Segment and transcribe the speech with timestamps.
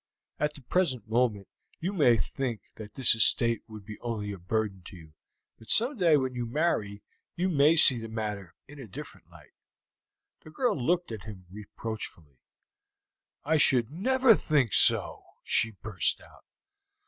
[0.39, 1.47] At the present moment
[1.79, 5.13] you may think that this estate would be only a burden to you,
[5.59, 7.03] but some day when you marry
[7.35, 9.53] you might see the matter in a different light."
[10.39, 12.39] The girl looked at him reproachfully.
[13.43, 16.45] "I should never think so!" she burst out.